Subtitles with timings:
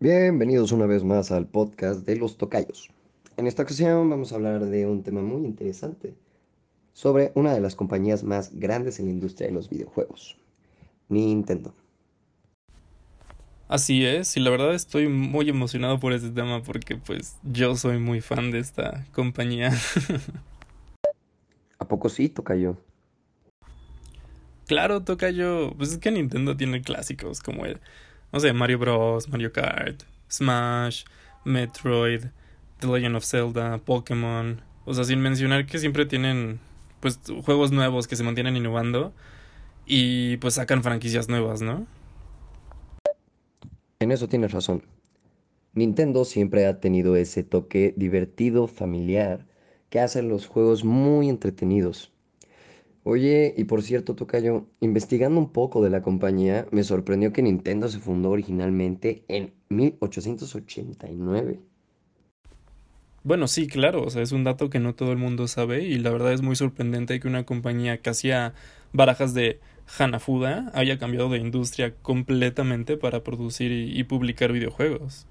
[0.00, 2.88] Bienvenidos una vez más al podcast de los tocayos.
[3.36, 6.14] En esta ocasión vamos a hablar de un tema muy interesante
[6.92, 10.36] sobre una de las compañías más grandes en la industria de los videojuegos,
[11.08, 11.74] Nintendo.
[13.66, 17.98] Así es, y la verdad estoy muy emocionado por este tema porque pues yo soy
[17.98, 19.72] muy fan de esta compañía.
[21.80, 22.76] ¿A poco sí, tocayo?
[24.68, 27.80] Claro, tocayo, pues es que Nintendo tiene clásicos como el
[28.32, 31.04] no sé, Mario Bros, Mario Kart, Smash,
[31.44, 32.24] Metroid,
[32.80, 34.60] The Legend of Zelda, Pokémon.
[34.84, 36.60] O sea, sin mencionar que siempre tienen
[37.00, 39.12] pues juegos nuevos que se mantienen innovando
[39.86, 41.86] y pues sacan franquicias nuevas, ¿no?
[44.00, 44.82] En eso tienes razón.
[45.74, 49.46] Nintendo siempre ha tenido ese toque divertido, familiar,
[49.90, 52.12] que hace los juegos muy entretenidos.
[53.04, 57.88] Oye, y por cierto, Tocayo, investigando un poco de la compañía, me sorprendió que Nintendo
[57.88, 61.60] se fundó originalmente en 1889.
[63.24, 65.98] Bueno, sí, claro, o sea, es un dato que no todo el mundo sabe y
[65.98, 68.54] la verdad es muy sorprendente que una compañía que hacía
[68.92, 69.60] barajas de
[69.98, 75.26] Hanafuda haya cambiado de industria completamente para producir y, y publicar videojuegos.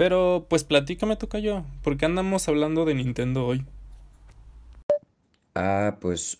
[0.00, 3.66] Pero, pues platícame, yo, ¿por qué andamos hablando de Nintendo hoy?
[5.54, 6.38] Ah, pues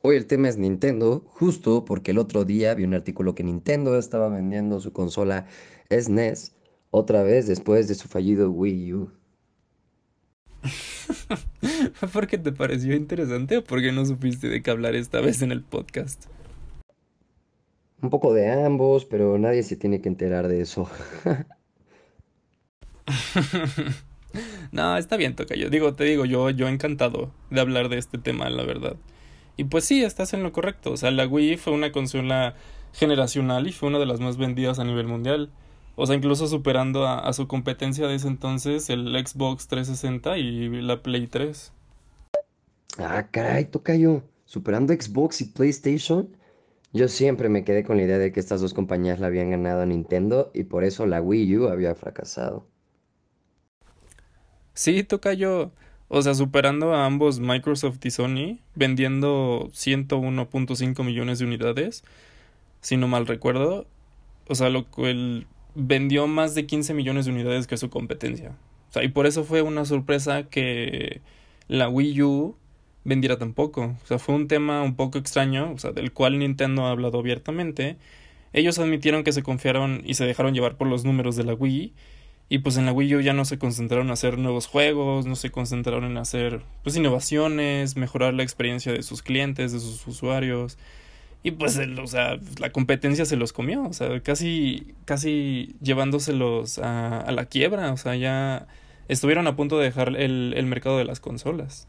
[0.00, 3.98] hoy el tema es Nintendo, justo porque el otro día vi un artículo que Nintendo
[3.98, 5.46] estaba vendiendo su consola
[5.90, 6.52] SNES e
[6.90, 9.10] otra vez después de su fallido Wii U.
[11.92, 15.52] ¿Fue porque te pareció interesante o porque no supiste de qué hablar esta vez en
[15.52, 16.28] el podcast?
[18.00, 20.88] Un poco de ambos, pero nadie se tiene que enterar de eso.
[24.72, 25.70] no, está bien, toca yo.
[25.70, 28.96] Digo, te digo, yo, yo encantado de hablar de este tema, la verdad.
[29.56, 30.92] Y pues sí, estás en lo correcto.
[30.92, 32.54] O sea, la Wii fue una consola
[32.92, 35.50] generacional y fue una de las más vendidas a nivel mundial.
[35.94, 40.82] O sea, incluso superando a, a su competencia de ese entonces, el Xbox 360 y
[40.82, 41.72] la Play 3.
[42.98, 44.22] Ah, caray, toca yo.
[44.44, 46.36] Superando Xbox y PlayStation.
[46.92, 49.82] Yo siempre me quedé con la idea de que estas dos compañías la habían ganado
[49.82, 52.66] a Nintendo y por eso la Wii U había fracasado.
[54.74, 55.72] Sí, toca yo.
[56.08, 62.04] O sea, superando a ambos Microsoft y Sony, vendiendo 101.5 millones de unidades,
[62.80, 63.86] si no mal recuerdo.
[64.48, 68.50] O sea, lo cual vendió más de 15 millones de unidades que su competencia.
[68.90, 71.22] O sea, y por eso fue una sorpresa que
[71.68, 72.56] la Wii U
[73.04, 73.96] vendiera tan poco.
[74.02, 77.18] O sea, fue un tema un poco extraño, o sea, del cual Nintendo ha hablado
[77.18, 77.96] abiertamente.
[78.52, 81.94] Ellos admitieron que se confiaron y se dejaron llevar por los números de la Wii
[82.52, 85.36] y pues en la Wii U ya no se concentraron en hacer nuevos juegos, no
[85.36, 90.76] se concentraron en hacer pues innovaciones, mejorar la experiencia de sus clientes, de sus usuarios.
[91.42, 97.32] Y pues, o sea, la competencia se los comió, o sea, casi, casi llevándoselos a,
[97.32, 98.66] la quiebra, o sea, ya
[99.08, 101.88] estuvieron a punto de dejar el, el mercado de las consolas.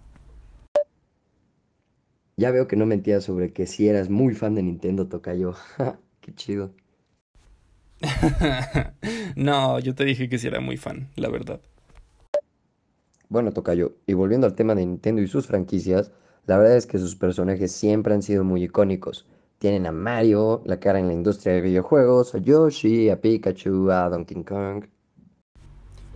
[2.38, 5.56] Ya veo que no mentías sobre que si eras muy fan de Nintendo, Tocayo.
[6.22, 6.72] Qué chido.
[9.36, 11.62] no, yo te dije que sí era muy fan, la verdad.
[13.30, 16.12] Bueno, Tocayo, y volviendo al tema de Nintendo y sus franquicias,
[16.46, 19.26] la verdad es que sus personajes siempre han sido muy icónicos.
[19.58, 24.10] Tienen a Mario, la cara en la industria de videojuegos, a Yoshi, a Pikachu, a
[24.10, 24.86] Donkey Kong.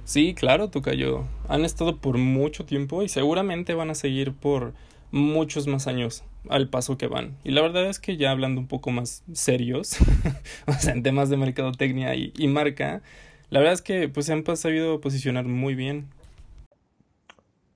[0.04, 1.26] Sí, claro, Tocayo.
[1.48, 4.74] Han estado por mucho tiempo y seguramente van a seguir por
[5.12, 7.38] muchos más años al paso que van.
[7.44, 9.98] Y la verdad es que ya hablando un poco más serios,
[10.68, 13.02] o sea, en temas de mercadotecnia y, y marca,
[13.50, 16.08] la verdad es que pues se han sabido posicionar muy bien.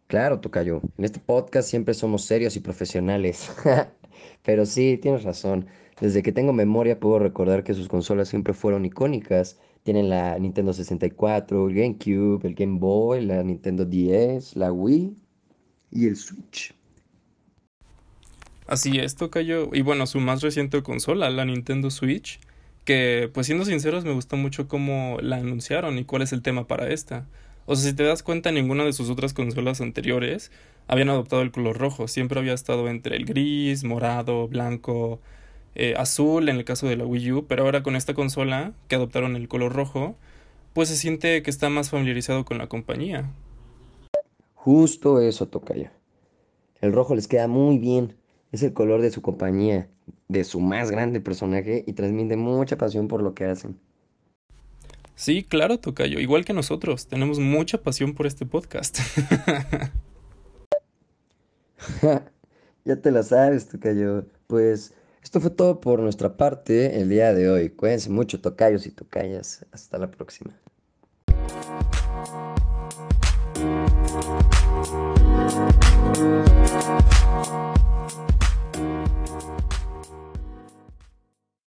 [0.08, 0.82] Claro, Tocayo.
[0.98, 3.50] En este podcast siempre somos serios y profesionales.
[4.44, 5.68] Pero sí, tienes razón.
[6.02, 9.58] Desde que tengo memoria puedo recordar que sus consolas siempre fueron icónicas.
[9.84, 15.16] Tienen la Nintendo 64, el GameCube, el Game Boy, la Nintendo 10, la Wii
[15.92, 16.76] y el Switch.
[18.72, 19.68] Así es, Tocayo.
[19.74, 22.40] Y bueno, su más reciente consola, la Nintendo Switch,
[22.86, 26.68] que pues siendo sinceros me gustó mucho cómo la anunciaron y cuál es el tema
[26.68, 27.28] para esta.
[27.66, 30.54] O sea, si te das cuenta, ninguna de sus otras consolas anteriores
[30.88, 32.08] habían adoptado el color rojo.
[32.08, 35.20] Siempre había estado entre el gris, morado, blanco,
[35.76, 37.46] eh, azul en el caso de la Wii U.
[37.48, 40.16] Pero ahora con esta consola, que adoptaron el color rojo,
[40.72, 43.34] pues se siente que está más familiarizado con la compañía.
[44.56, 45.90] Justo eso, Tocayo.
[46.80, 48.21] El rojo les queda muy bien.
[48.52, 49.88] Es el color de su compañía,
[50.28, 53.80] de su más grande personaje y transmite mucha pasión por lo que hacen.
[55.16, 59.00] Sí, claro, Tocayo, igual que nosotros, tenemos mucha pasión por este podcast.
[62.84, 64.26] Ya te la sabes, tocayo.
[64.48, 64.94] Pues
[65.24, 67.70] esto fue todo por nuestra parte el día de hoy.
[67.70, 69.66] Cuídense mucho, tocayos y tocayas.
[69.72, 70.52] Hasta la próxima.